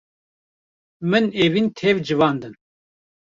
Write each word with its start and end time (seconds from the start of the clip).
Min 1.09 1.25
evîn 1.45 1.67
tev 1.79 1.97
civandin. 2.07 2.53